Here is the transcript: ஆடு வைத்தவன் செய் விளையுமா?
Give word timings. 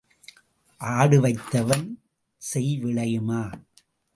ஆடு 0.81 1.21
வைத்தவன் 1.21 1.85
செய் 2.37 2.79
விளையுமா? 2.81 3.41